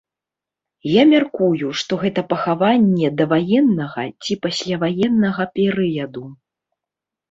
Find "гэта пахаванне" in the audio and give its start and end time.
2.05-3.13